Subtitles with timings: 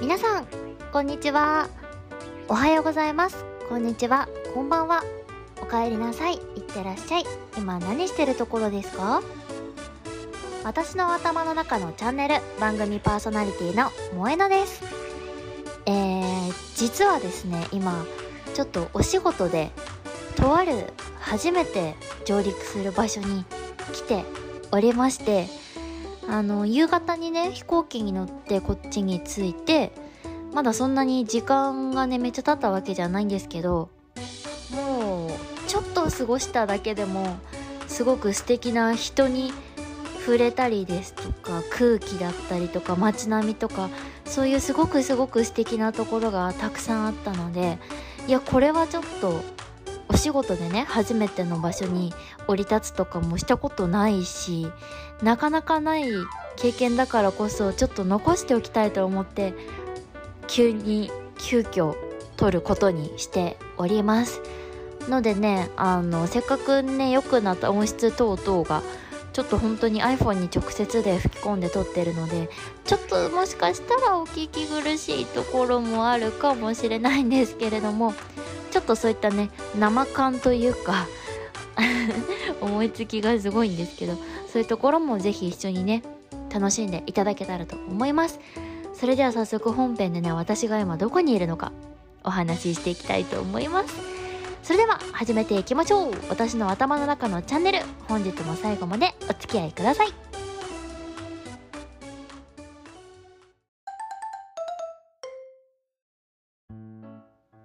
[0.00, 0.46] 皆さん
[0.92, 1.68] こんにちは。
[2.48, 3.44] おはようございます。
[3.68, 4.28] こんにちは。
[4.54, 5.02] こんばんは。
[5.62, 6.34] おかえりなさい。
[6.34, 7.24] いってらっしゃい。
[7.56, 9.22] 今何してるところですか？
[10.64, 14.82] 私の頭の中のチャンネル番組パーソナリティの萌えのです。
[15.86, 18.04] えー、実はですね今
[18.54, 19.70] ちょっとお仕事で
[20.36, 21.94] とある初めて
[22.26, 23.44] 上陸する場所に
[23.94, 24.24] 来て
[24.72, 25.48] おりまして
[26.28, 29.92] あの夕方にね飛行機に乗ってこっちに着いて
[30.52, 33.90] まだそんなに時間がねめっちゃ経ったわけじゃないんですけど
[34.72, 35.30] もう
[35.68, 37.36] ちょっと過ごしただけでも
[37.86, 39.52] すごく素敵な人に
[40.26, 43.90] 触れたりですとか空気だったりとか街並みとか
[44.24, 47.78] そういうすごくすごく素敵なところがたくさんあったので
[48.26, 49.40] いやこれはちょっと
[50.16, 52.10] お仕事でね初めての場所に
[52.46, 54.66] 降り立つとかもしたことないし
[55.22, 56.04] なかなかない
[56.56, 59.52] 経験だからこそちょっと残しておきたいと思って
[60.48, 61.94] 急に急遽
[62.38, 64.40] 撮ることにしております。
[65.00, 68.82] のでねあのせっかくね良くなった音質等々が
[69.36, 72.48] ちょっと本当に iPhone に直接で吹き込んで撮ってるので
[72.86, 78.14] ちょっともしかしたらお聞き苦しいところもあるかもしれないんですけれども
[78.70, 81.06] ちょっとそういったね生感というか
[82.62, 84.14] 思いつきがすごいんですけど
[84.50, 86.02] そういうところもぜひ一緒にね
[86.50, 88.40] 楽しんでいただけたらと思います。
[88.94, 91.72] それでは早速本編でね私が今どこにいるのか
[92.24, 94.25] お話ししていきたいと思います。
[94.66, 96.12] それでは始めていきましょう。
[96.28, 97.78] 私の頭の中のチャンネル。
[98.08, 100.08] 本日も最後までお付き合いください。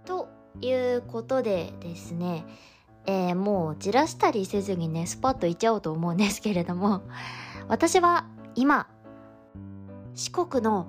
[0.06, 0.30] と
[0.62, 2.46] いうことでですね
[3.08, 7.02] えー、もうじらしたりせずにねスパッといっちゃおうと思うんですけれども
[7.68, 8.88] 私は今
[10.14, 10.86] 四国の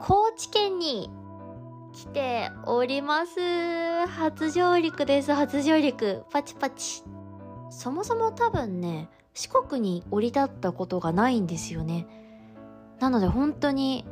[0.00, 1.10] 高知県に
[1.92, 4.06] 来ております。
[4.06, 5.32] 初上陸です。
[5.32, 6.24] 初上陸。
[6.30, 7.02] パチパチ。
[7.70, 12.06] そもそも多分ね四国に降り立ったことがないんですよね。
[12.98, 14.06] なので本当に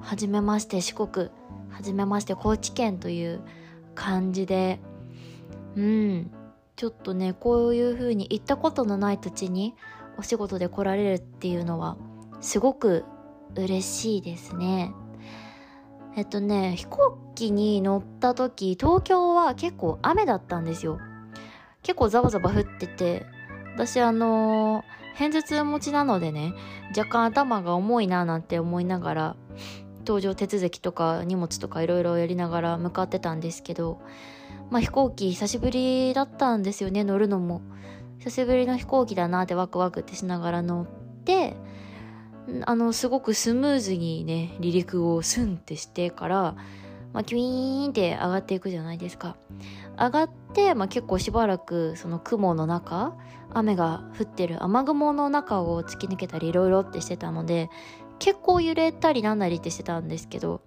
[0.00, 1.30] 初めまして四国。
[1.68, 3.40] 初めまして高知県という
[3.94, 4.80] 感じで。
[5.76, 6.30] うん。
[6.74, 9.74] ちょっとねこういう風に行ったことのない土地に
[10.18, 11.98] お仕事で来られるっていうのは
[12.40, 13.04] すごく
[13.54, 14.94] 嬉しいですね。
[16.16, 20.98] えっとね飛行機に乗った時東京は結構雨だったんですよ。
[21.82, 23.26] 結構ザバザバ降ってて
[23.74, 24.82] 私あの
[25.14, 26.54] 偏頭痛持ちなのでね
[26.96, 29.36] 若干頭が重いななんて思いながら
[30.04, 34.00] 搭乗手続きとか荷物とかいろいろやりながら向かってたんですけど
[34.70, 37.60] まあ飛行機久しぶりだったんですよね乗るのも。
[38.18, 40.86] 久しぶりの飛行機だなってワクワクってしながら乗っ
[41.24, 41.54] て
[42.64, 46.56] あのすごくスムーズにね離陸をスンってしてから、
[47.12, 49.36] まあ、キュイーンって上がっていくじゃないですか。
[49.98, 53.16] 上がって、まあ、結構しばらくその雲の中
[53.52, 57.70] 雨が降ってる雨雲の中を突き抜けたりいろいろってしてたので
[58.18, 60.60] 結構揺れたりなんなりってしてたんですけど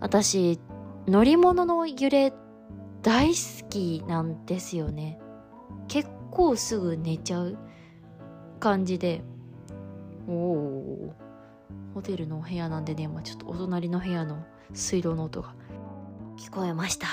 [0.00, 0.58] 私
[1.06, 2.32] 乗り物の揺れ
[3.02, 5.20] 大好きなんですよね。
[5.86, 7.56] 結構すぐ寝ちゃう
[8.58, 9.22] 感じで。
[10.28, 11.14] おお
[11.94, 15.54] ホテルのお部屋なんでね、今ちょっとお隣の部屋の水道の音が。
[16.36, 17.06] 聞こえました。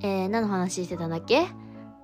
[0.00, 1.46] えー、何の話してたんだっけ？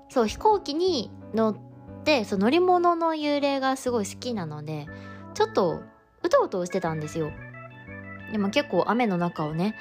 [0.08, 1.56] そう飛行機に乗っ
[2.04, 4.86] てそう乗り物の幽霊がすごい好きなので
[5.34, 5.80] ちょっと
[6.22, 7.32] うとうとしてたんですよ。
[8.30, 9.74] でも結構雨の中をね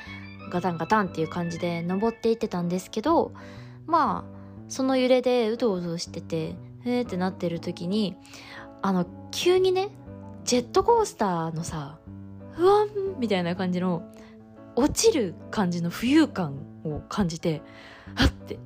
[0.52, 3.34] ガタンガタンっていう感じで登っていってたんですけど
[3.86, 8.16] まあその揺れでうとうとしててへーってなってる時に
[8.82, 9.90] あの急にね
[10.44, 12.00] ジェットコースターのさ
[12.52, 12.90] ふわん
[13.20, 14.04] みたいな感じの
[14.76, 17.62] 落ちる感じの浮遊感を感じて
[18.16, 18.60] はって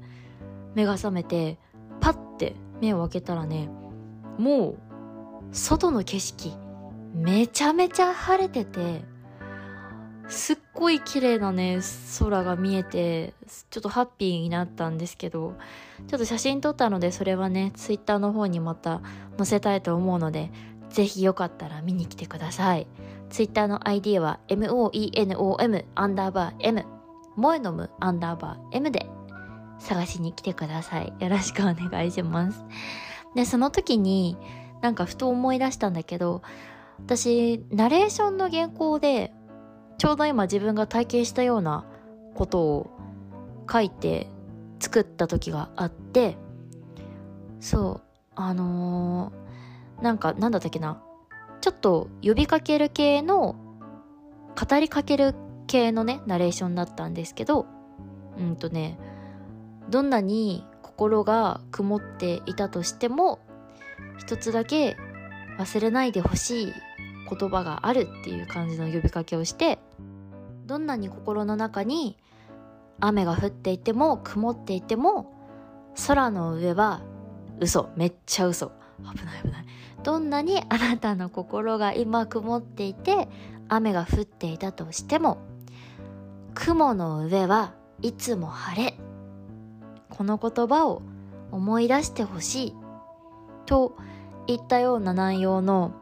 [0.73, 1.57] 目が覚めて
[1.99, 3.69] パッて目を開けたらね
[4.37, 4.77] もう
[5.51, 6.53] 外の景色
[7.13, 9.03] めちゃめちゃ晴れてて
[10.29, 11.79] すっごい綺麗なね
[12.19, 13.33] 空が見えて
[13.69, 15.55] ちょっとハッピーになったんですけど
[16.07, 19.01] ちょっと写真撮ったのでそれはねツイッターの方にまた
[19.37, 20.51] 載せたいと思うので
[20.89, 22.87] ぜひよかったら見に来てください。
[23.29, 26.85] ツイッターの ID は MOENOM アンダーバー M
[27.35, 29.05] モエノムアンダーバー M で
[29.79, 31.13] 探しに来てください。
[31.19, 32.65] よろしくお願いします。
[33.35, 34.37] でその時に
[34.81, 36.41] なんかふと思い出したんだけど
[36.99, 39.33] 私ナレーションの原稿で
[39.97, 41.85] ちょうど今自分が体験したような
[42.35, 42.89] ことを
[43.71, 44.27] 書いて
[44.79, 46.37] 作った時があって
[47.59, 48.01] そう
[48.35, 49.46] あのー、
[50.01, 51.01] なんかなんだったっけな。
[51.61, 53.55] ちょっと呼びかける系の
[54.55, 55.35] 語りかける
[55.67, 57.65] 系のねナレーションだったんですけど
[58.37, 58.99] うんとね
[59.89, 63.39] どんなに心が曇っていたとしても
[64.17, 64.97] 一つだけ
[65.57, 66.73] 忘れないでほしい
[67.29, 69.79] 言葉があるっていう感じの呼びかけをして
[70.65, 72.17] どんなに心の中に
[72.99, 75.33] 雨が降っていても曇っていても
[76.07, 77.01] 空の上は
[77.59, 77.89] 嘘。
[77.95, 78.71] めっちゃ嘘。
[78.99, 79.65] 危ない危ない。
[80.03, 83.27] どんなにあなたの心が今曇っていて
[83.67, 85.39] 雨が降っていたとしても
[86.53, 88.99] 雲の上はいつも晴れ。
[90.09, 91.01] この言葉を
[91.51, 92.75] 思い出してほしい。
[93.65, 93.95] と
[94.47, 95.93] いったような内容の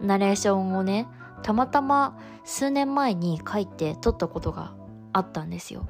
[0.00, 1.06] ナレーションをね
[1.42, 4.74] たまたま数年前に書いて撮ったことが
[5.12, 5.86] あったんですよ。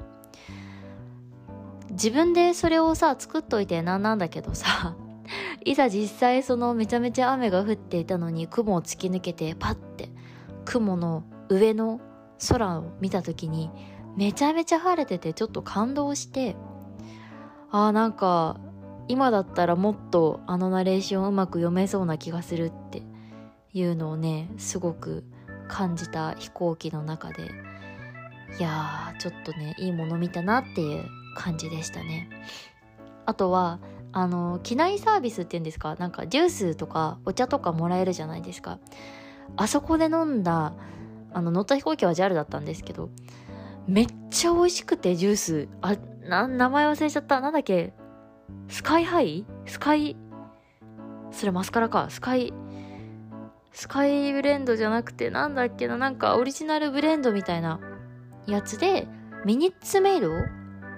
[1.91, 4.95] 自分でそれをさ作っといてなんなんだけどさ
[5.65, 10.09] いざ実際そのめちゃめちゃ雨が降っていたのに雲を突き抜けてパッて
[10.65, 11.99] 雲の上の
[12.49, 13.69] 空を見た時に
[14.15, 16.55] めちゃめちゃ晴れててちょっと感動して
[17.71, 18.59] あーなんか
[19.07, 23.03] 今だったらもっとあのナレーションうまく読めそうな気がするって
[23.73, 25.23] いうのをねすごく
[25.67, 27.51] 感じた飛行機の中で
[28.59, 32.29] いやーちょっとねいいもの見たなっていう感じでしたね。
[33.25, 33.79] あとは
[34.19, 35.93] あの機内サービスっていうんですか？
[35.93, 38.79] なんかジュースとかお茶とかもらえるじゃないですか。
[39.57, 40.73] あそこで飲んだ
[41.31, 43.11] あの乗った飛行機は JAL だったんですけど
[43.85, 45.69] めっちゃ美味しくてジュース。
[45.81, 45.95] あ
[46.27, 47.41] な名前忘れちゃった。
[47.41, 47.93] なんだっけ？
[48.69, 49.45] スカイハイ？
[49.67, 50.17] スカイ
[51.29, 52.07] それマスカラか。
[52.09, 52.51] スカイ
[53.71, 55.95] スカイブレンドじゃなくてなんだっけな？
[55.95, 57.79] なんかオリジナルブレンドみたいな
[58.47, 59.07] やつで
[59.45, 60.31] ミニッツメイド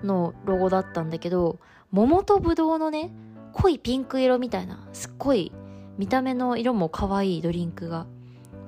[0.06, 1.60] のロゴだったんだけど
[1.92, 3.12] 桃とぶどうのね
[3.54, 5.52] 濃いピンク色みたいなすっごい
[5.98, 8.06] 見た目の色も可愛いドリンクが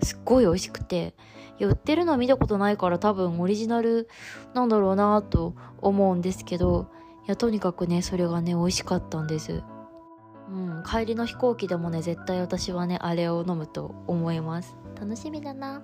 [0.04, 1.14] すっごい美味しくて
[1.60, 4.10] 売ってるの見たことないから多分オリジナル
[4.54, 6.88] なんだろうなと思うんですけど
[7.28, 9.64] いやとにかくねそれがね美味しかったんです。
[10.50, 14.76] うん帰りの飛行機でもね絶対私はねあれを飲むと思います。
[15.00, 15.84] 楽しみだな。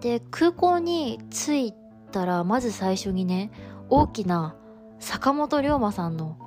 [0.00, 1.74] で空港に着い
[2.10, 3.50] たらまず最初にね
[3.88, 4.56] 大きな
[4.98, 6.38] 坂本龍馬さんの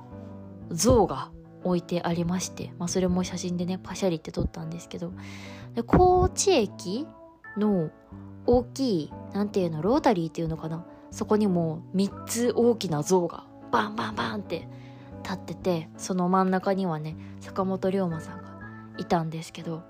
[0.70, 1.30] 像が
[1.64, 5.12] 置いてありまして、まあ、それも写真でねパシャリって撮ったんですけど
[5.74, 7.06] で高知駅
[7.56, 7.90] の
[8.46, 14.68] 大きいなんていうのロータリーっていうのかなそこにも3つ大きな像がバンバンバンって
[15.22, 18.58] 立っててその真ん中にはね坂本龍馬さんが
[18.98, 19.82] いたんですけど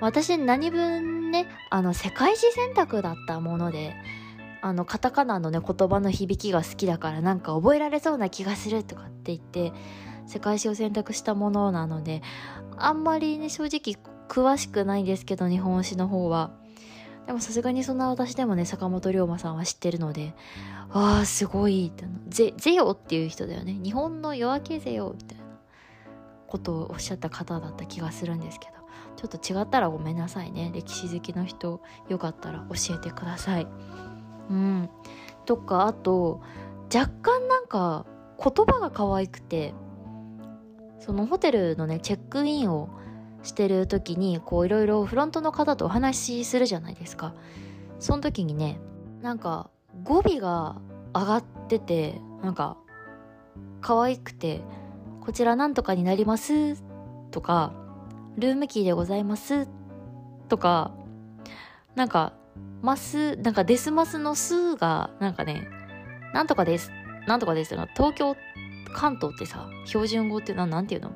[0.00, 3.94] 私何分ねあの世界史選択だったもので
[4.62, 9.72] あのカタカナのね言葉の響きが好きだからなんか覚えられそうな気がするとかって言って
[10.26, 12.22] 世界史を選択したものなので
[12.76, 16.52] あんまりね正直詳しくないんですけど日本史の方は。
[17.26, 20.34] でもさすがにそんな私でもね坂本龍馬さんは知ってるので
[20.90, 23.74] ああすごいってゼゼヨっていう人だよね。
[23.74, 25.44] 日本の夜明けゼヨみたいな
[26.48, 28.72] ことをおっしゃった方だった気がするんですけど
[29.16, 30.72] ちょっと違ったらごめんなさいね。
[30.74, 33.66] 歴史好きの人よかったら教えてください。
[34.52, 34.90] うん。
[35.44, 36.40] とかあと
[36.94, 38.06] 若干なんか
[38.38, 39.74] 言葉が可愛くて
[41.00, 42.88] そのホテルのねチェックインを
[43.42, 47.34] してる時にこういろいろフロントの方とお話しするじゃないですか。
[47.98, 48.80] その時にね
[49.20, 49.70] なんか
[50.04, 50.80] 語尾が
[51.14, 52.76] 上がっててなんか
[53.80, 54.60] 可愛くて
[55.22, 56.82] 「こちらなんとかになります」
[57.30, 57.72] とか
[58.36, 59.68] 「ルームキーでございます」
[60.48, 60.92] とか
[61.94, 62.32] なんか
[62.82, 65.68] マスなんかデスマスの「ス」がなんかね
[66.34, 66.90] 「なんとかです」
[67.26, 68.36] 「なんとかです」東京
[68.94, 71.12] 関東ってさ標準語ってなんていうの？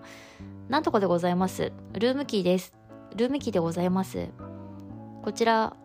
[0.69, 1.73] なんとかでございます。
[1.93, 2.75] ルームキーです。
[3.15, 4.29] ルームキーでございます。
[5.23, 5.77] こちら、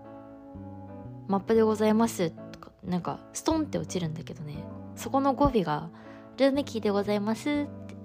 [1.27, 2.31] マップでございます。
[2.31, 4.63] とか、なんか、ストンって落ちるんだけどね。
[4.95, 5.89] そこの語尾が、
[6.37, 7.53] ルームキーでございますっ
[7.87, 7.95] て。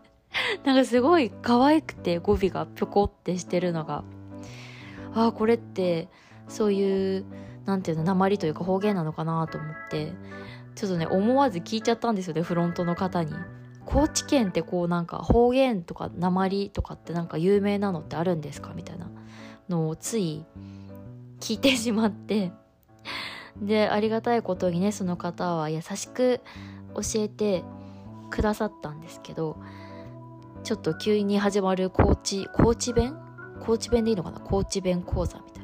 [0.64, 4.02] なんかすごい可愛くて語尾がぴょこってしてるのが。
[5.14, 6.08] ああ、これって、
[6.48, 7.24] そういう、
[7.64, 10.12] なんていうの、鉛というか方言なのかなと思って、
[10.74, 13.34] ちょっとね、思わず聞いちゃったんですよね、フロントの方に。
[13.86, 19.10] 高知県ってこうなんか方言とか鉛とかってなんか有名なのってあるんですかみたいな
[19.68, 20.46] のをつい
[21.38, 22.50] 聞いてしまって。
[23.60, 26.40] でありがたいことにねその方は優しく
[26.94, 27.62] 教えて
[28.30, 29.58] くださったんですけど
[30.64, 33.16] ちょっと急に始まる高知高知弁？
[33.60, 34.40] 高知弁でいいのかな？
[34.40, 35.63] 高知弁講座みたい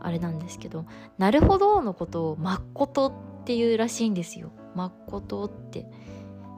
[0.00, 0.84] あれなんですけど
[1.18, 4.52] なるほどのことをまっことっていうらしいんですよ。
[4.74, 5.86] まっことって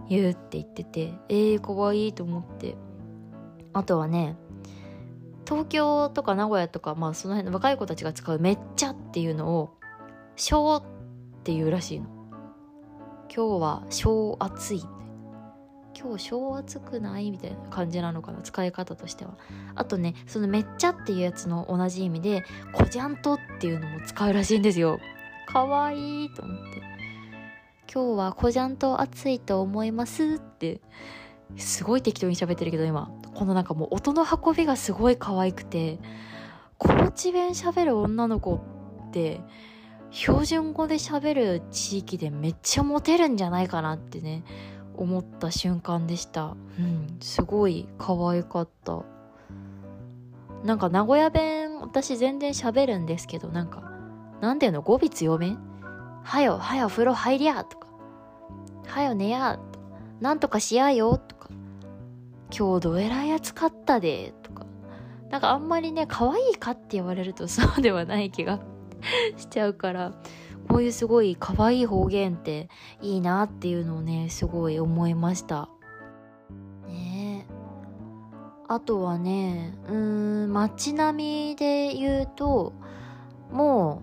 [0.08, 2.76] 言うって言っててえー、かわいいと思って。
[3.72, 4.36] あとはね
[5.46, 9.78] 東京とか名古屋とかまあその辺の若い子たちが使うめっちゃっていうのを
[10.36, 10.82] 小っ
[11.44, 12.06] ていうらしいの。
[13.34, 14.97] 今日は小暑い。
[16.00, 17.30] 今日小暑くない？
[17.32, 19.32] みたいな感じなのかな使い方としては。
[19.74, 25.00] あとねそのめっちゃっていうやつの同じ意味でこじゃんとっていうのも使うらしいんですよ。
[25.46, 26.82] かわいいと思って。
[27.92, 30.80] 今日はこじゃんと暑いと思いますって。
[31.56, 33.10] すごい適当に喋ってるけど今。
[33.34, 35.98] このなんかもう音の運びがすごい可愛くて。
[36.76, 38.54] 高知弁喋る女の子
[39.08, 39.40] って
[40.12, 44.44] 標準語で喋る地域でめっちゃモテるんじゃないかなってね。
[44.98, 46.56] 思った瞬間でした。
[46.78, 49.02] うんすごい可愛かった。
[50.64, 53.92] なんか名古屋弁私全然喋るんですけどなんか
[54.40, 54.82] なんていうの？
[54.82, 55.56] 語尾強め？
[56.24, 57.86] はよはよ風呂入りゃとか。
[58.86, 59.86] はよ寝やとか。
[60.20, 61.48] なんとかしやよとか。
[62.56, 64.66] 今日どえらいやつかったでとか。
[65.30, 68.60] なんかあんまりね可愛いかって言われるとそうではない気が
[69.36, 70.12] しちゃうから。
[70.68, 72.68] こういうすごい可愛い方言って
[73.00, 75.68] いいなっていうのをねすごい思いました。
[76.86, 77.46] ね
[78.68, 82.74] あとはねうーん街並みで言うと
[83.50, 84.02] も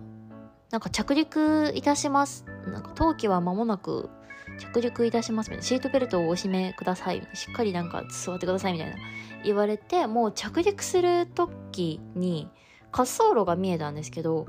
[0.68, 2.44] うなんか着陸いたします。
[2.66, 4.10] なんか冬季は間もなく
[4.58, 5.62] 着陸いたしますみたいな。
[5.62, 8.96] シートベルトをお締めくださいしっかりなんか座ってくださいみたいな。
[9.44, 12.50] 言われてもう着陸する時に
[12.92, 14.46] 滑走路が見えたんですけど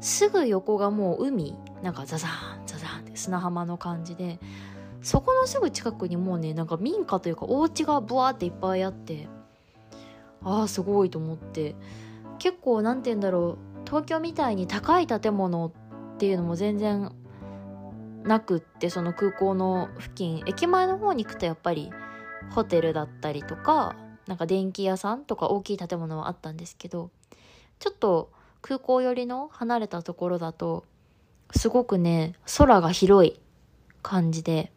[0.00, 1.56] すぐ横がもう海。
[1.82, 4.38] なんかザザーンザザーンって砂浜の感じで。
[5.02, 9.28] そこのすぐ近くにもうねなんか民家というかお家がブワーっていっぱいあって。
[10.42, 11.74] ああすごいと思って。
[12.38, 13.86] 結構何て言うんだろう。
[13.86, 17.12] 東京みたいに高い建物っていうのも全然
[18.24, 20.42] なくってその空港の付近。
[20.46, 21.90] 駅前の方に行くとやっぱり
[22.50, 27.10] ホテルだったりとかなんか電気屋さんとか大きい建物はあったんですけど
[27.78, 28.30] ちょっと
[28.62, 30.84] 空港寄りの離れたところだと、
[31.54, 33.40] すごくね、空が広い
[34.02, 34.72] 感じで、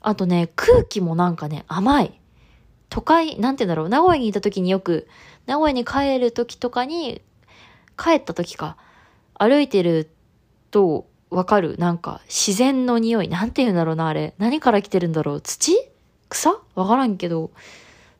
[0.00, 2.20] あとね、空気もなんかね、甘い。
[2.88, 5.08] 都会、なんて言うんだろう、名古屋にいた時によく、
[5.46, 7.22] 名古屋に帰る時とかに、
[7.96, 8.76] 帰った時か、
[9.34, 10.08] 歩いてる
[10.70, 14.34] とわかる、なんか自然の匂い、なんて言うんだろうな、あれ。
[14.38, 15.76] 何から来てるんだろう、土？
[16.28, 16.60] 草？
[16.74, 17.50] わからんけど、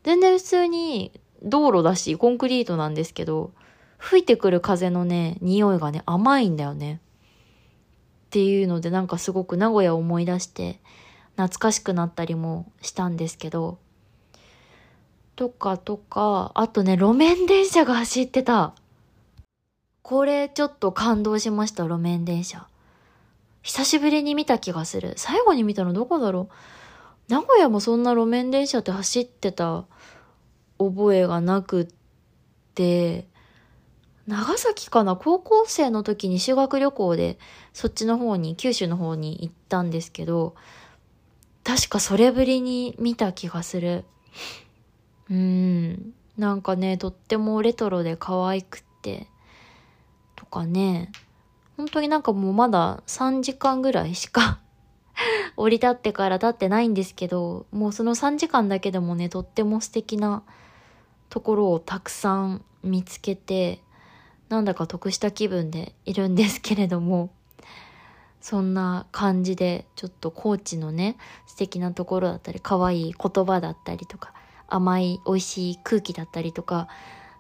[0.02, 3.52] 全然普通に道路だし、コンクリートなんですけど、
[3.98, 7.00] 吹いてくる風のね、匂いがね、甘いんだよね。
[8.26, 10.80] っていうのでなんかすごく名古屋を思い出して
[11.36, 13.78] 懐かしくなったりもしたんですけど、
[15.36, 18.74] とかとか、あとね、路面電車が走ってた。
[20.02, 22.66] これちょっと感動しました、路面電車。
[23.62, 25.14] 久しぶりに見た気がする。
[25.16, 26.48] 最後に見たのどこだろ
[27.28, 27.32] う？
[27.32, 29.84] 名古屋もそんな路面電車って走ってた
[30.78, 31.88] 覚えがなくっ
[32.74, 33.26] て、
[34.26, 35.14] 長崎かな？
[35.16, 37.38] 高校生の時に修学旅行で
[37.72, 40.54] そっちの方に、九州の方に行ったんですけど、
[41.62, 44.04] 確かそれぶりに見た気がする。
[45.30, 46.14] うん。
[46.36, 49.26] なんかね、とってもレトロで可愛くて、
[50.34, 51.10] とかね、
[51.76, 54.58] 本当になんかもうまだ3時間ぐらいしか
[55.56, 60.42] 降り立ってから経ってないんですけど、もうその3時間だけでもね、とっても素敵な
[61.28, 63.82] ところをたくさん見つけて、
[64.48, 67.30] なんだか得した気分でいるんですけれども、
[68.40, 74.32] そんな感じで、ちょっと高知のね、素敵なところだったり、可愛い言葉だったりとか、
[74.68, 76.88] 甘い美味しい空気だったりとか、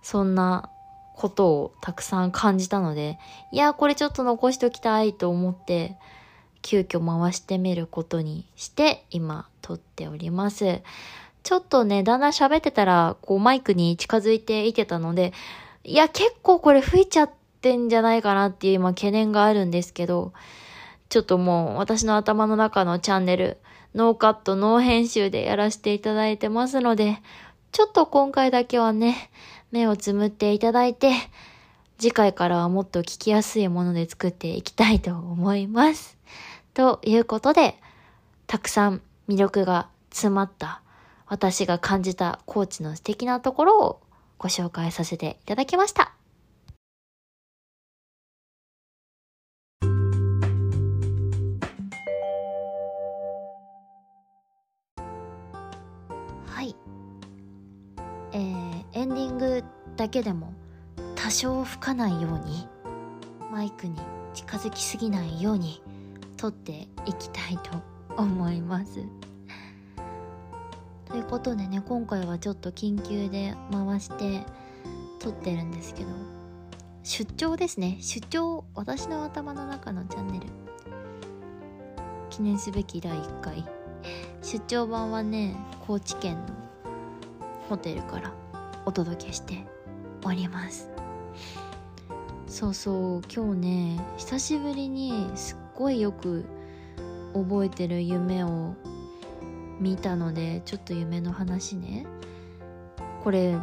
[0.02, 0.68] そんな
[1.16, 3.18] ことをたくさん感じたので、
[3.52, 5.96] いや、これちょっと残しておきたいと思って、
[6.62, 10.82] 急遽回してみることにして、今撮っております。
[11.44, 15.32] ちょっとね、だんだん喋ってたら、こうマイクに近づいていけたので、
[15.88, 20.32] いや、結構これ吹いちゃってんじゃないかなっていう今懸念があるんですけど、
[21.08, 23.58] ちょっともう私の頭の中のチャンネル、
[23.94, 27.22] ノーカット、ノー編集でやらせていただいてますので、
[27.70, 29.30] ちょっと今回だけはね、
[29.70, 31.12] 目をつむっていただいて、
[31.98, 36.18] 次回からはもっと聞きやすいもので作っていきたいと思います。
[36.74, 37.76] ということで、
[38.48, 40.82] たくさん魅力が詰まった
[41.28, 44.00] 私が感じたコーチの素敵なところを
[44.38, 46.12] ご紹介させていただきました。
[56.46, 56.76] はい。
[58.32, 59.64] えー、エンディング
[59.96, 60.52] だけでも
[61.14, 62.68] 多少吹かないように
[63.50, 63.96] マイクに
[64.34, 65.82] 近づきすぎないように
[66.36, 67.70] 撮っていきたいと
[68.16, 69.00] 思います。
[71.06, 74.44] ということでね今回はちょっと緊急で回して
[75.20, 76.08] 撮ってるんですけど。
[77.08, 77.98] 出張ですね。
[78.00, 80.46] 出張私の頭の中のチャンネル。
[82.30, 83.64] 記念すべき第1回。
[84.42, 86.42] 出張版はね高知県の
[87.68, 88.32] ホテルから
[88.84, 89.64] お届けして
[90.24, 90.90] おります。
[92.48, 93.22] そうそう。
[93.32, 96.44] 今日ね久しぶりにすっごいよく
[97.34, 98.74] 覚えてる夢を
[99.80, 102.06] 見たのでちょっと夢の話ね。
[103.22, 103.58] これ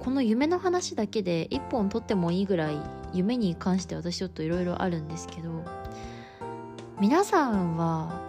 [0.00, 2.76] この夢の話だけで一本取ってもいいぐらい
[3.12, 5.64] 夢に関して私ちょっといろいろあるんですけど
[6.98, 8.26] 皆さんは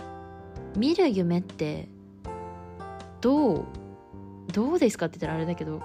[0.75, 1.87] 見る夢って
[3.21, 3.65] どう
[4.51, 5.81] どうですかって言ったらあれだけど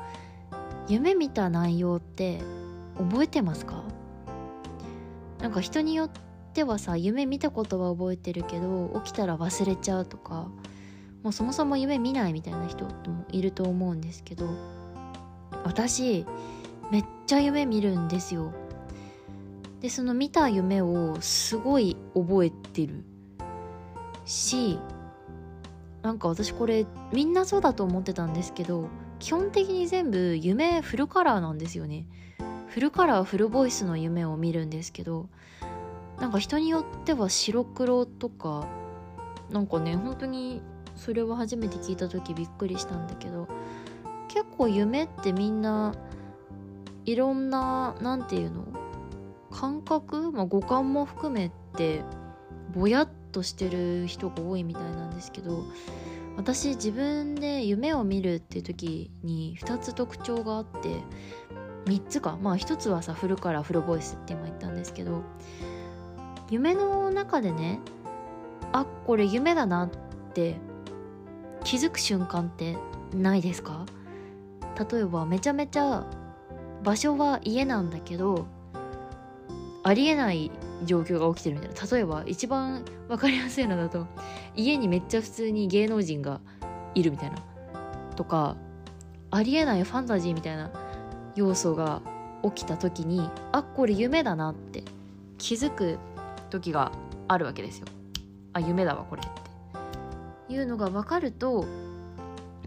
[0.88, 2.42] 夢見た内容って
[2.98, 3.84] 覚えてますか？
[5.40, 6.10] なんか人によっ
[6.52, 10.50] てはさ夢見たことは覚えてるけど起きたら忘れちゃうとか
[11.22, 12.90] もうそもそも夢見ないみたいな人も
[13.30, 14.48] いると思うんですけど
[15.64, 16.24] 私
[16.90, 18.52] めっちゃ夢見るんですよ。
[19.80, 23.04] でその見た夢をすごい覚えてる。
[24.24, 24.78] し
[26.02, 32.06] なんか私これみんなそうだと思ってたんですけど基本的に全部夢フルカラーなんですよね。
[32.68, 35.28] フルカラーフルボイスの夢を見るんですけど
[36.20, 38.66] なんか人によっては白黒とか
[39.50, 40.60] なんかね本当に
[40.98, 43.48] それは初めて聞いた時びっくりしたんだけど
[44.28, 45.94] 結構夢ってみんな
[47.04, 48.64] いろんな何て言うの？
[49.50, 52.02] 感覚、まあ、五感も含めて
[52.74, 55.64] ぼやっとしてる人が多いみたいなんですけど
[56.36, 61.02] 私自分で夢を見るっていう時に2つ特徴があって
[61.86, 62.38] 3つか。
[62.40, 65.22] まあ1つはさフルカラーフルボイスって今言ったんですけど
[66.50, 67.80] 夢の中でね
[68.72, 69.90] あこれ夢だなっ
[70.34, 70.56] て
[71.64, 72.76] 気づく瞬間って
[73.14, 73.84] ないですか？
[74.90, 76.04] 例えばめちゃめちゃ
[76.82, 78.46] 場所は家なんだけど
[79.82, 80.50] ありえない
[80.84, 81.96] 状況が起きてるみたいな。
[81.96, 84.06] 例えば一番分かりやすいのだと
[84.56, 86.40] 家にめっちゃ普通に芸能人が
[86.94, 87.36] いるみたいな。
[88.16, 88.56] とか
[89.30, 90.70] ありえないファンタジーみたいな
[91.34, 92.00] 要素が
[92.42, 94.84] 起きた時にあこれ夢だなって
[95.38, 95.98] 気づく
[96.50, 96.92] 時が
[97.26, 97.86] あるわけですよ。
[98.52, 99.47] あ夢だわこれって。
[100.48, 101.66] いうのが分かると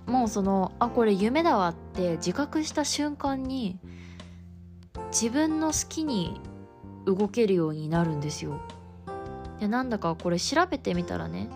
[0.06, 3.78] もうそのあこれ夢だわって自覚した瞬間に
[5.12, 6.40] 自分の好きに
[7.06, 8.60] 動けるようになるんですよ。
[9.60, 11.48] でなんだかこれ調べてみたらね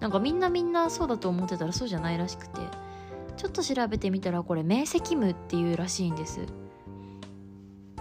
[0.00, 2.60] なんかみんなみんなそうだと思ってたらそうじゃないらしくて
[3.36, 6.40] ちょっと調べてみたらこれ明晰夢っていうらしいんです。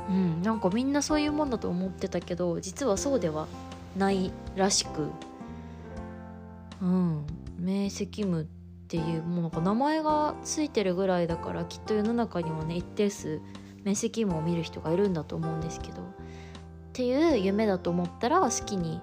[0.10, 3.48] うん、なんかみんなそういうもんだと思ってたけど実はそうでは
[3.98, 5.08] ないらしく
[6.82, 7.26] うん
[7.64, 8.46] 明晰夢っ
[8.90, 13.42] ていうものが名前がついてるぐらいだからきっと世の中にはね一定数
[13.86, 16.06] 明晰夢を見る人がいるんだと思うんですけどっ
[16.92, 19.02] ていう夢だと思ったら好きに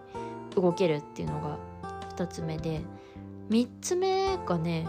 [0.54, 1.58] 動けるっていうのが
[2.16, 2.82] 2つ目で
[3.48, 4.86] 3つ目がね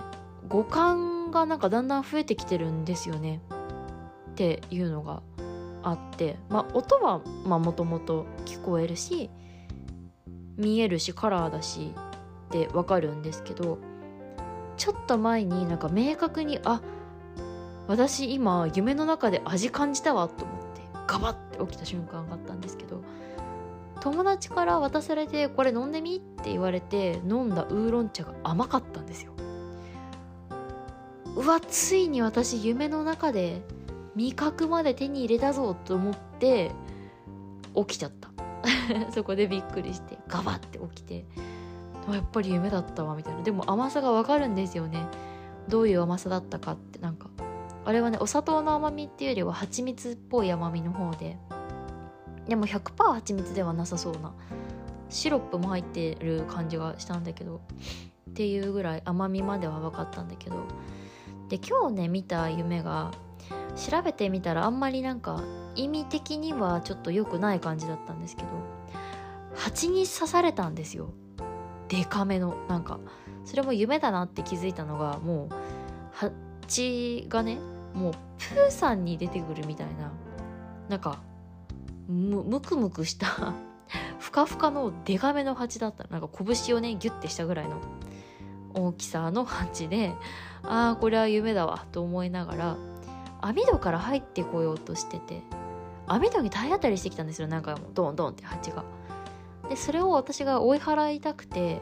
[0.50, 3.42] 五感がなんかだんだん増えてきてるんですよね。
[4.32, 5.22] っていうのが
[5.82, 9.30] あってまあ音はもともと聞こえるし
[10.58, 11.94] 見えるしカラーだし
[12.52, 13.80] ってわかるんですけど
[14.76, 16.82] ちょっと前になんか明確にあ
[17.88, 23.02] 私今夢の中で味感じたわと思ってガバッて起きた瞬間があったんですけど
[24.02, 29.34] 友達から渡されてこれ飲んでみって言われて飲んだウーロン茶が甘かったんですよ。
[31.36, 33.62] うわついに私夢の中で
[34.16, 36.72] 味覚まで手に入れたぞと思って
[37.76, 38.32] 起きちゃった。
[39.14, 41.26] そこでびっくりしてガバッて起きて
[42.10, 43.42] やっぱり夢だったわみたいな。
[43.42, 45.08] でも甘さがわかるんですよね。
[45.68, 47.30] どういう甘さだったかってなんか。
[47.84, 51.38] あれはねお砂糖の甘みっていうよりは蜂蜜っぽい甘みの方で。
[52.48, 54.34] でも100%蜂蜜ではなさそうな
[55.10, 57.62] シロップも入ってる感じがしたんだけど
[58.32, 60.56] っていうぐらい甘みまでは分かったんだけど。
[61.50, 63.12] で今日ね見た夢が
[63.76, 65.44] 調べてみたらあんまりなんか
[65.76, 68.50] 意味的にはちょっと良くない感じだったんですけど
[69.54, 71.10] 蜂に刺されたんですよ。
[71.92, 73.00] デカめのなんか
[73.44, 75.50] それも夢だなって気づいたのがもう
[76.14, 77.58] 蜂がね
[77.94, 80.14] もうプーさんに出てくるみたいな
[80.88, 81.20] なんか
[82.08, 83.54] むむくむくした
[84.20, 87.82] ふかふかのデカめの蜂だったなんか拳をねギュッてしたぐらいの
[88.74, 90.14] 大きさの蜂で
[90.64, 92.78] ああこれは夢だわと思いながら
[93.42, 95.42] 網戸から入ってこようとしてて
[96.08, 98.86] 網戸に体当たりしてきたんですよ何回もドンドンって蜂が。
[99.72, 101.80] でそれを私が追い払いたくて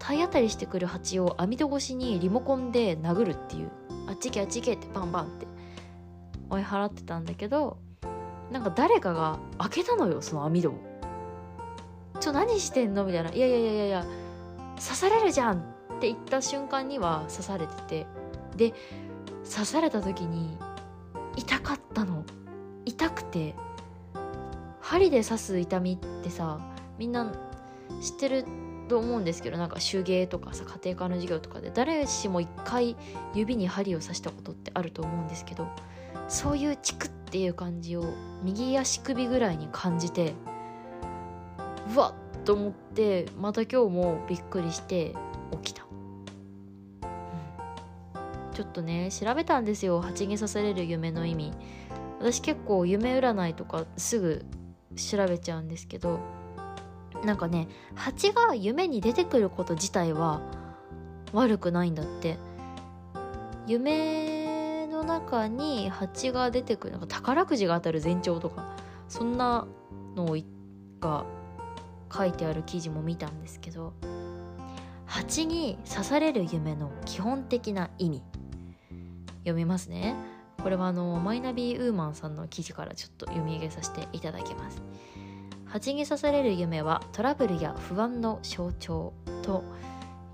[0.00, 3.70] 体当たりしてくる蜂を網戸越しにリモコンで殴るっていう。
[4.08, 5.46] あっち行けあっち行けってバンバンって。
[6.50, 7.78] 追い払ってたんだけど
[8.50, 10.74] なんか誰かが開けたのよその網戸を
[12.18, 13.04] ちょ何してんの？
[13.04, 14.06] みたいないやいやいやいや
[14.74, 15.60] 刺されるじゃんっ
[16.00, 18.06] て言った瞬間には刺されてて。
[18.56, 18.74] で
[19.48, 20.58] 刺された時に
[21.36, 22.24] 痛かったの
[22.84, 23.54] 痛くて
[24.80, 26.58] 針で刺す痛みってさ
[27.02, 27.32] みんな
[28.00, 28.44] 知ってる
[28.88, 32.96] と思うんですけどなんか手芸とかさ家庭科の授業とかで誰しも一回
[33.34, 35.66] 指に針を刺したことってあると思うんですけど
[36.28, 38.04] そういうチクっていう感じを
[38.44, 40.34] 右足首ぐらいに感じて
[41.92, 45.16] うわっと思ってまた今日もびっくりして
[45.64, 45.84] 起きた、
[47.02, 47.06] う
[48.52, 50.00] ん、ちょっとね調べたんですよ。
[50.00, 51.52] 蜂に刺される夢の意味。
[52.20, 54.44] 私結構夢占いとかすぐ
[54.94, 56.20] 調べちゃうんですけど
[57.24, 60.40] なんかね蜂が夢に出てくること自体は
[61.32, 62.36] 悪くないんだって。
[63.66, 68.76] 夢の中に蜂が出てくるなんか宝くじが当たる前兆とか
[69.08, 69.66] そんな
[70.16, 70.36] の
[71.00, 71.24] が
[72.12, 73.94] 書いてある記事も見たんですけど
[75.06, 78.22] 蜂に刺される夢の基本的な意味。
[79.40, 80.14] 読みますね。
[80.62, 84.80] これはあのマイナビウーマンさんの記事からちょっと読み上げさせていただきます。
[85.72, 89.64] 蜂に刺される夢はトラブルや不安の象徴と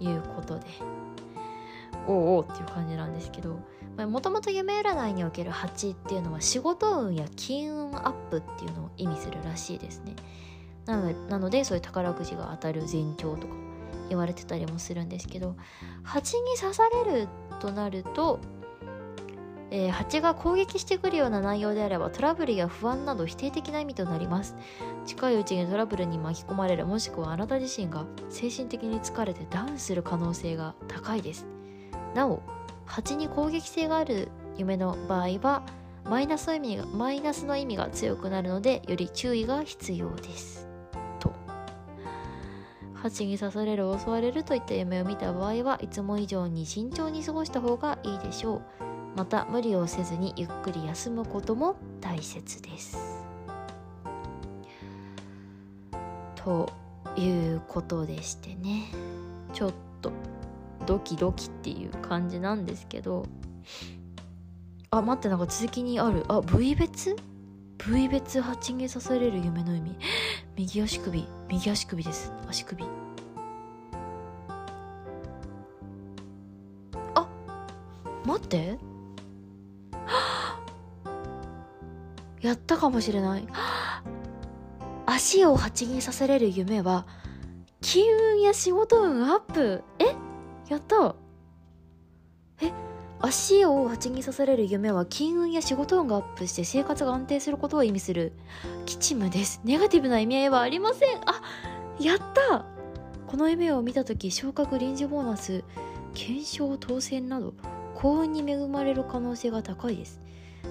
[0.00, 0.66] いうことで。
[2.08, 3.60] おうおうっていう感じなんですけど
[4.06, 10.14] もともと夢占いにおける蜂っていうのは仕事運や金運アップっていうのを意味するらしいですね。
[10.86, 13.54] なのなのでそういう宝くじが当たる前兆とか
[14.08, 15.54] 言われてたりもするんですけど
[16.02, 17.28] 蜂に刺される
[17.60, 18.40] となると
[19.70, 24.56] えー、蜂が攻撃してくるような内容であればトラブルや不安など否定的な意味となります。
[25.04, 31.46] 近いうちにトラブルに巻き込まれるもしくはあなた自身が精神的に疲れてダウンする可能性が高いです。
[32.14, 32.42] なお
[32.86, 35.62] 蜂に攻撃性がある夢の場合は
[36.04, 40.66] マイナスの意味がマイナスの意味が強くなるのでより注意が必要です。
[41.20, 41.32] と。
[42.94, 48.87] 蜂に刺される襲われるといった夢を見た場合はいつも以上に慎重に過ごした方がいいでしょう。
[49.16, 53.24] また無理をせずにゆっくり休むことも大切です。
[56.36, 56.72] と
[57.16, 58.84] いうことでしてね。
[59.52, 60.12] ちょっと
[60.86, 63.26] ドキドキっていう感じなんですけど。
[64.90, 66.24] あ待ってなんか続きにある。
[66.28, 67.14] あ部位別？
[67.76, 69.96] 部位別蜂に刺される夢の意味。
[70.56, 71.26] 右足首。
[71.48, 72.32] 右足首です。
[72.48, 72.84] 足首。
[77.14, 77.28] あ
[78.24, 78.87] 待って。
[82.40, 83.46] やったかもしれない。
[85.06, 87.06] 足を蜂に刺される夢は、
[87.80, 89.82] 金運や仕事運アップ。
[89.98, 90.14] え？
[90.68, 91.14] やった
[92.60, 92.72] え？
[93.20, 98.32] 足を蜂に刺される夢は金運や仕事運がアップして生活が安定することを意味する
[98.86, 99.60] 吉夢です。
[99.64, 101.18] ネガティブな意味合いはありません。
[101.26, 101.42] あ、
[101.98, 102.64] やった
[103.26, 105.64] この夢を見た時昇格臨時ボーナス、
[106.14, 107.54] 検証当選など
[107.96, 110.20] 幸運に恵まれる可能性が高いです。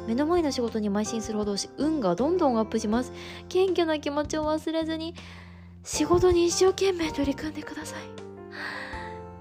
[0.07, 3.11] 目の前の仕事に邁進するほど運がどんどんアップします。
[3.49, 5.15] 謙虚な気持ちを忘れずに
[5.83, 7.99] 仕事に一生懸命取り組んでください。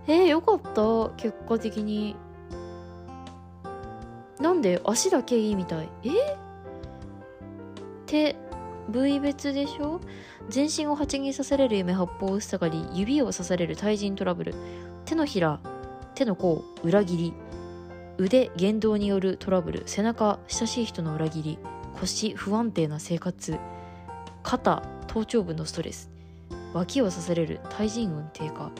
[0.09, 1.11] えー、よかった。
[1.17, 2.17] 結果的に。
[4.41, 5.89] なんで足だけいいみたい。
[6.05, 6.37] え
[8.07, 8.37] 手
[8.89, 10.01] 部位別でしょ？
[10.49, 14.55] 全身を蜂に刺される夢八方塞がり指を刺される対人トラブル。
[15.05, 15.59] 手のひら
[16.15, 17.35] 手の甲裏切り。
[18.19, 21.59] 腕言動によるトラブル背中親しい人の裏切り
[22.01, 23.59] 腰不安定な生活
[24.43, 26.11] 肩頭頂部のストレス
[26.73, 28.71] 脇を刺される対人運低下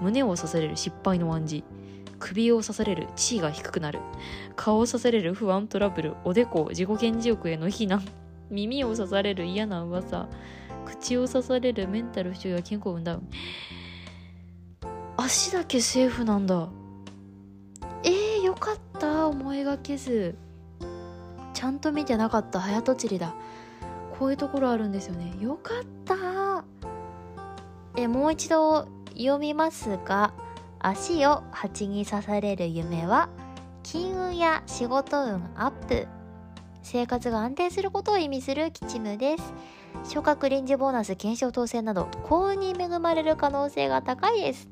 [0.00, 1.66] 胸を刺される失敗の暗示
[2.18, 3.98] 首を刺される地位が低くなる
[4.54, 8.04] 顔を刺される不安トラブルおでこ自己顕示欲への非難
[8.50, 10.28] 耳を刺される嫌な噂
[10.84, 13.28] 口を刺されるメンタル不調や健康運ダウン
[15.16, 16.68] 足だけセーフなんだ。
[18.96, 20.36] った思いがけず
[21.52, 23.34] ちゃんと見てなかった早とちりだ。
[24.18, 25.34] こういうところあるんですよね。
[25.40, 26.64] よかった。
[27.96, 30.32] えもう一度読みますが
[30.78, 33.30] 足を蜂に刺される夢は
[33.82, 36.08] 金運や仕事運アップ。
[36.82, 39.54] 生活が安定することを意味する吉夢です。
[40.04, 44.68] 昇格臨時ボーナス検証当選など幸運に恵まれる可能性が高いです。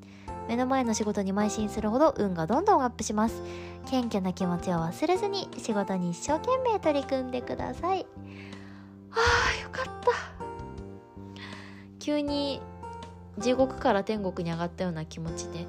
[0.48, 3.42] 目の前の仕事に邁進するほど運がどんどんアップします。
[3.87, 8.07] 謙虚な気持ちを忘れずに仕事に一生懸命取り組んでください。
[9.11, 10.11] あーよかった。
[11.98, 12.61] 急に
[13.38, 15.66] 地獄から天国に上がったような気持ちで。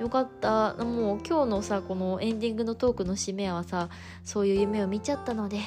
[0.00, 0.74] よかった。
[0.74, 3.88] もう今日のさこのエンディングのトークの締めはさ
[4.24, 5.60] そういう夢を見ちゃったので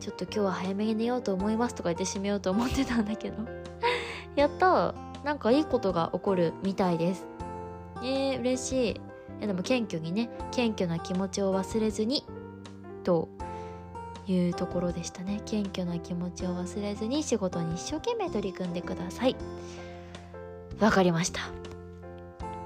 [0.00, 3.36] ちょっと今日は早めに寝ようと思いますとか言って締めようと思ってたんだけど。
[4.34, 7.26] やったなんかいいことが起こるみたいです。
[8.02, 8.90] えー、嬉しい。
[8.90, 8.96] い
[9.40, 12.24] やでも謙虚にね謙虚な気持ちを忘れずに
[13.04, 13.28] と
[14.26, 15.40] いうところでしたね。
[15.44, 19.36] 謙虚な気持ちを忘れずに仕事に一生懸命取り組んでください。
[20.80, 21.40] わかりました。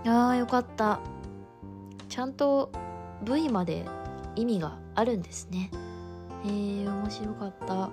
[0.05, 1.01] あーよかった。
[2.09, 2.71] ちゃんと
[3.25, 3.85] V まで
[4.37, 5.71] 意味があるんですね。
[6.45, 7.91] えー、面白かった。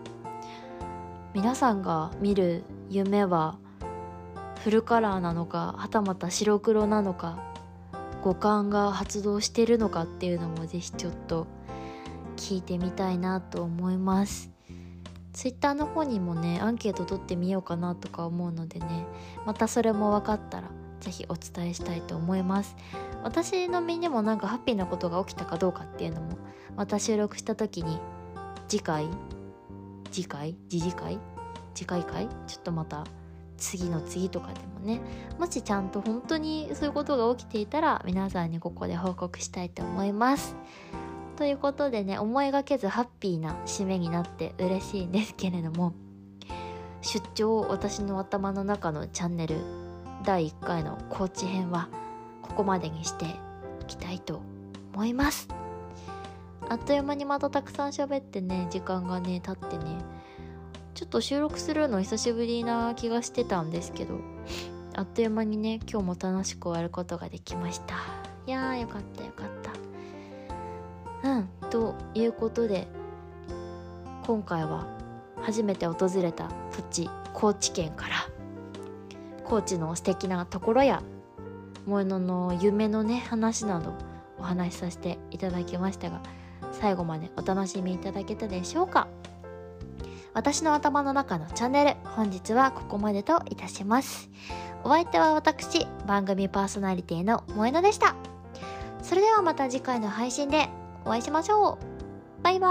[1.33, 3.59] 皆さんが見る夢は
[4.67, 7.41] フルカラーなのかはたまた白黒なのか
[8.21, 11.47] 五感が発動してるのかっていうのもぜひちょっと
[12.35, 14.51] 聞いてみたいなと思います。
[15.31, 19.05] ツイッターの方にもねアンケート取ってみようかなとか思うのでね
[19.45, 22.75] またそれも分かったら是非お伝えしたいと思います。
[23.23, 26.37] 私の身にもなんかハッピーなことが起きたかどうかっていうのも
[26.75, 28.01] また収録した時に
[28.67, 29.07] 次回
[30.11, 31.19] 次回次次回
[31.73, 33.05] 次回回ちょっとまた
[33.57, 35.01] 次の次とかでもね
[35.37, 40.55] もしちゃんと本当にそういうことが起きていたら皆さんにここで報告したいと思います。
[41.35, 45.93] ということでね思いがけずハッピーな締めになって嬉しいんですけれども
[47.01, 49.57] 出張私の頭の中のチャンネル
[50.23, 51.89] 第1回の高知編は
[52.41, 54.41] ここまでにしていきたいと
[54.93, 55.47] 思います。
[56.69, 59.97] あっという間にまたたくさん喋ってね時間がね経ってね
[60.97, 64.19] ちょっと収録するの久しぶりな気がしてたんですけど
[64.95, 67.97] あっという間にね今日も楽しく終わることができました。
[68.47, 69.47] いやーよかったよかっ
[71.21, 71.29] た。
[71.29, 72.87] うんということで
[74.25, 74.87] 今回は
[75.43, 78.15] 初めて訪れた土地高知県から
[79.43, 81.03] 高知の素敵なところや
[81.85, 83.93] 萌えのの夢のね話など
[84.39, 86.23] お話しさせていただきましたが
[86.71, 89.07] 最後までお楽しみいただけたでしょうか？
[90.37, 94.29] 私の頭の中のチャンネル、本日はここまでといたします。
[94.83, 98.13] お相手は私、番組パーソナリティの萌野でした。
[99.01, 100.69] それではまた次回の配信で
[101.05, 102.43] お会いしましょう。
[102.43, 102.67] バイバ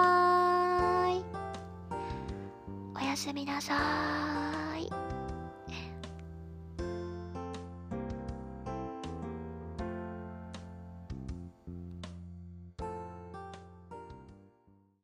[1.08, 1.24] ーイ。
[2.94, 3.74] おやすみなさ
[4.44, 4.45] い。